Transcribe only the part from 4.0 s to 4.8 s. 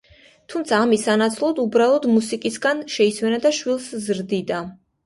ზრდიდა.